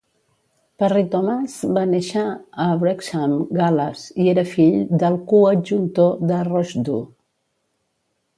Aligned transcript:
Parry-Thomas 0.83 1.57
va 1.77 1.83
néixer 1.89 2.23
a 2.63 2.65
Wrexham, 2.85 3.35
Gal·les, 3.59 4.07
i 4.25 4.33
era 4.33 4.45
fill 4.55 4.81
del 5.05 5.19
coadjutor 5.35 6.19
de 6.33 6.43
Rhosddu. 6.53 6.99